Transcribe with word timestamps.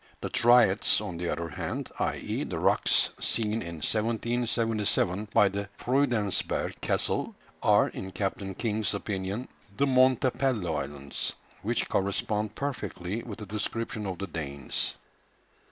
The 0.21 0.31
"Triads," 0.31 0.99
on 0.99 1.17
the 1.17 1.29
other 1.29 1.47
hand, 1.47 1.91
i.e. 1.99 2.43
the 2.43 2.57
rocks 2.57 3.11
seen 3.19 3.61
in 3.61 3.75
1777 3.83 5.29
by 5.31 5.47
the 5.47 5.69
Freudensberg 5.77 6.81
Castle, 6.81 7.35
are, 7.61 7.89
in 7.89 8.09
Captain 8.11 8.55
King's 8.55 8.95
opinion, 8.95 9.47
the 9.77 9.85
Montepello 9.85 10.73
Islands, 10.73 11.33
which 11.61 11.87
correspond 11.87 12.55
perfectly 12.55 13.21
with 13.21 13.37
the 13.37 13.45
description 13.45 14.07
of 14.07 14.17
the 14.17 14.25
Danes. 14.25 14.95